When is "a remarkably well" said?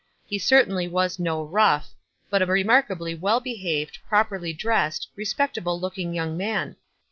2.41-3.39